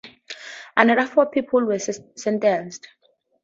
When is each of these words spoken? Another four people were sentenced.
Another 0.75 1.05
four 1.05 1.27
people 1.27 1.63
were 1.63 1.77
sentenced. 1.77 2.87